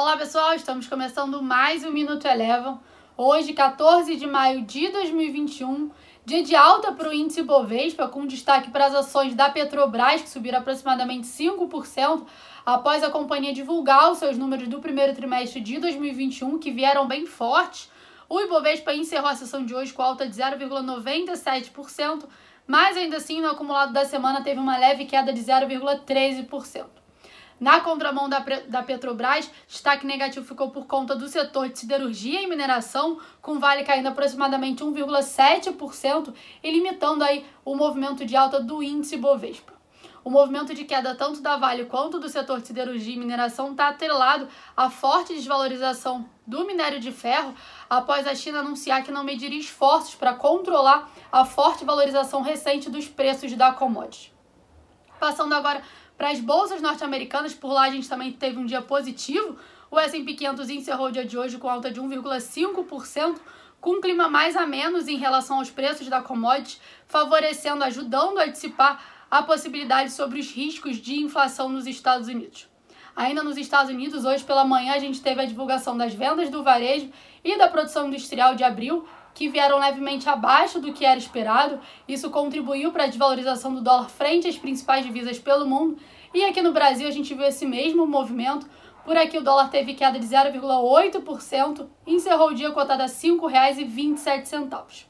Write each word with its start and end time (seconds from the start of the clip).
Olá 0.00 0.16
pessoal, 0.16 0.54
estamos 0.54 0.86
começando 0.86 1.42
mais 1.42 1.82
um 1.82 1.90
Minuto 1.90 2.24
Elevam. 2.24 2.80
Hoje, 3.16 3.52
14 3.52 4.14
de 4.14 4.28
maio 4.28 4.62
de 4.62 4.88
2021, 4.90 5.90
dia 6.24 6.40
de 6.40 6.54
alta 6.54 6.92
para 6.92 7.08
o 7.08 7.12
índice 7.12 7.42
Bovespa, 7.42 8.06
com 8.06 8.24
destaque 8.24 8.70
para 8.70 8.86
as 8.86 8.94
ações 8.94 9.34
da 9.34 9.50
Petrobras, 9.50 10.22
que 10.22 10.28
subiram 10.28 10.60
aproximadamente 10.60 11.26
5% 11.26 12.24
após 12.64 13.02
a 13.02 13.10
companhia 13.10 13.52
divulgar 13.52 14.12
os 14.12 14.18
seus 14.18 14.38
números 14.38 14.68
do 14.68 14.78
primeiro 14.78 15.16
trimestre 15.16 15.60
de 15.60 15.80
2021, 15.80 16.60
que 16.60 16.70
vieram 16.70 17.08
bem 17.08 17.26
fortes. 17.26 17.90
O 18.28 18.40
Ibovespa 18.40 18.94
encerrou 18.94 19.30
a 19.30 19.34
sessão 19.34 19.66
de 19.66 19.74
hoje 19.74 19.92
com 19.92 20.02
alta 20.02 20.28
de 20.28 20.36
0,97%, 20.36 22.22
mas 22.68 22.96
ainda 22.96 23.16
assim, 23.16 23.40
no 23.40 23.50
acumulado 23.50 23.92
da 23.92 24.04
semana, 24.04 24.44
teve 24.44 24.60
uma 24.60 24.78
leve 24.78 25.06
queda 25.06 25.32
de 25.32 25.40
0,13%. 25.40 26.86
Na 27.60 27.80
contramão 27.80 28.28
da, 28.28 28.38
da 28.68 28.82
Petrobras, 28.82 29.50
destaque 29.66 30.06
negativo 30.06 30.46
ficou 30.46 30.70
por 30.70 30.86
conta 30.86 31.16
do 31.16 31.26
setor 31.26 31.68
de 31.68 31.80
siderurgia 31.80 32.40
e 32.40 32.46
mineração, 32.46 33.18
com 33.42 33.58
Vale 33.58 33.82
caindo 33.82 34.06
aproximadamente 34.06 34.84
1,7% 34.84 36.32
e 36.62 36.70
limitando 36.70 37.24
aí 37.24 37.44
o 37.64 37.74
movimento 37.74 38.24
de 38.24 38.36
alta 38.36 38.60
do 38.60 38.80
índice 38.80 39.16
Bovespa. 39.16 39.78
O 40.24 40.30
movimento 40.30 40.74
de 40.74 40.84
queda 40.84 41.14
tanto 41.14 41.40
da 41.40 41.56
Vale 41.56 41.86
quanto 41.86 42.20
do 42.20 42.28
setor 42.28 42.60
de 42.60 42.68
siderurgia 42.68 43.14
e 43.14 43.18
mineração 43.18 43.72
está 43.72 43.88
atrelado 43.88 44.46
à 44.76 44.88
forte 44.88 45.34
desvalorização 45.34 46.28
do 46.46 46.64
minério 46.64 47.00
de 47.00 47.10
ferro 47.10 47.54
após 47.90 48.26
a 48.26 48.34
China 48.34 48.60
anunciar 48.60 49.02
que 49.02 49.10
não 49.10 49.24
mediria 49.24 49.58
esforços 49.58 50.14
para 50.14 50.34
controlar 50.34 51.10
a 51.32 51.44
forte 51.44 51.84
valorização 51.84 52.42
recente 52.42 52.88
dos 52.90 53.08
preços 53.08 53.52
da 53.54 53.72
commodity. 53.72 54.37
Passando 55.18 55.54
agora 55.54 55.82
para 56.16 56.30
as 56.30 56.40
bolsas 56.40 56.80
norte-americanas, 56.80 57.54
por 57.54 57.72
lá 57.72 57.82
a 57.82 57.90
gente 57.90 58.08
também 58.08 58.32
teve 58.32 58.58
um 58.58 58.66
dia 58.66 58.82
positivo. 58.82 59.56
O 59.90 59.98
S&P 59.98 60.34
500 60.34 60.70
encerrou 60.70 61.06
o 61.08 61.12
dia 61.12 61.24
de 61.24 61.38
hoje 61.38 61.58
com 61.58 61.68
alta 61.68 61.90
de 61.90 62.00
1,5%, 62.00 63.38
com 63.80 63.90
um 63.92 64.00
clima 64.00 64.28
mais 64.28 64.56
a 64.56 64.66
menos 64.66 65.08
em 65.08 65.16
relação 65.16 65.58
aos 65.58 65.70
preços 65.70 66.08
da 66.08 66.20
commodity, 66.20 66.80
favorecendo, 67.06 67.84
ajudando 67.84 68.38
a 68.38 68.46
dissipar 68.46 69.02
a 69.30 69.42
possibilidade 69.42 70.10
sobre 70.10 70.40
os 70.40 70.50
riscos 70.50 70.96
de 70.96 71.20
inflação 71.20 71.68
nos 71.68 71.86
Estados 71.86 72.28
Unidos. 72.28 72.66
Ainda 73.14 73.42
nos 73.42 73.56
Estados 73.56 73.90
Unidos, 73.90 74.24
hoje 74.24 74.44
pela 74.44 74.64
manhã, 74.64 74.94
a 74.94 74.98
gente 74.98 75.20
teve 75.20 75.40
a 75.40 75.44
divulgação 75.44 75.96
das 75.96 76.14
vendas 76.14 76.50
do 76.50 76.62
varejo 76.62 77.10
e 77.42 77.58
da 77.58 77.68
produção 77.68 78.06
industrial 78.06 78.54
de 78.54 78.62
abril, 78.62 79.08
que 79.38 79.48
vieram 79.48 79.78
levemente 79.78 80.28
abaixo 80.28 80.80
do 80.80 80.92
que 80.92 81.04
era 81.04 81.16
esperado. 81.16 81.78
Isso 82.08 82.28
contribuiu 82.28 82.90
para 82.90 83.04
a 83.04 83.06
desvalorização 83.06 83.72
do 83.72 83.80
dólar 83.80 84.08
frente 84.08 84.48
às 84.48 84.58
principais 84.58 85.06
divisas 85.06 85.38
pelo 85.38 85.64
mundo. 85.64 85.96
E 86.34 86.44
aqui 86.44 86.60
no 86.60 86.72
Brasil 86.72 87.06
a 87.06 87.12
gente 87.12 87.32
viu 87.34 87.44
esse 87.44 87.64
mesmo 87.64 88.04
movimento. 88.04 88.68
Por 89.04 89.16
aqui 89.16 89.38
o 89.38 89.44
dólar 89.44 89.70
teve 89.70 89.94
queda 89.94 90.18
de 90.18 90.26
0,8% 90.26 91.86
e 92.04 92.14
encerrou 92.14 92.48
o 92.48 92.54
dia 92.54 92.72
cotado 92.72 93.02
a 93.02 93.06
R$ 93.06 93.12
5,27. 93.12 95.07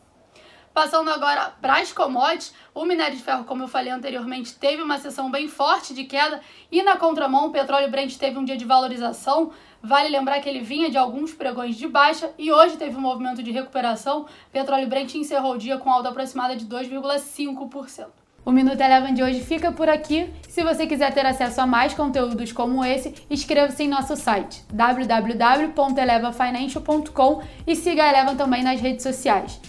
Passando 0.79 1.11
agora 1.11 1.53
para 1.61 1.81
as 1.81 1.93
commodities, 1.93 2.55
o 2.73 2.85
minério 2.85 3.17
de 3.17 3.23
ferro, 3.25 3.43
como 3.43 3.65
eu 3.65 3.67
falei 3.67 3.93
anteriormente, 3.93 4.55
teve 4.55 4.81
uma 4.81 4.97
sessão 4.97 5.29
bem 5.29 5.49
forte 5.49 5.93
de 5.93 6.05
queda 6.05 6.41
e 6.71 6.85
na 6.85 6.97
contramão 6.97 7.49
o 7.49 7.51
petróleo 7.51 7.91
Brent 7.91 8.17
teve 8.17 8.39
um 8.39 8.45
dia 8.45 8.57
de 8.57 8.65
valorização. 8.65 9.51
Vale 9.83 10.09
lembrar 10.09 10.39
que 10.39 10.49
ele 10.49 10.61
vinha 10.61 10.89
de 10.89 10.97
alguns 10.97 11.35
pregões 11.35 11.75
de 11.75 11.89
baixa 11.89 12.31
e 12.39 12.53
hoje 12.53 12.77
teve 12.77 12.97
um 12.97 13.01
movimento 13.01 13.43
de 13.43 13.51
recuperação. 13.51 14.27
Petróleo 14.53 14.87
Brent 14.87 15.17
encerrou 15.17 15.55
o 15.55 15.59
dia 15.59 15.79
com 15.79 15.91
alta 15.91 16.11
aproximada 16.11 16.55
de 16.55 16.65
2,5%. 16.65 18.07
O 18.45 18.53
Minuto 18.53 18.81
Eleven 18.81 19.15
de 19.15 19.25
hoje 19.25 19.41
fica 19.41 19.73
por 19.73 19.89
aqui. 19.89 20.33
Se 20.49 20.63
você 20.63 20.87
quiser 20.87 21.13
ter 21.13 21.27
acesso 21.27 21.61
a 21.61 21.67
mais 21.67 21.93
conteúdos 21.93 22.53
como 22.53 22.85
esse, 22.85 23.17
inscreva-se 23.29 23.83
em 23.83 23.89
nosso 23.89 24.15
site 24.15 24.63
www.elevafinancial.com 24.73 27.43
e 27.67 27.75
siga 27.75 28.05
a 28.05 28.11
Eleven 28.11 28.37
também 28.37 28.63
nas 28.63 28.81
redes 28.81 29.03
sociais. 29.03 29.61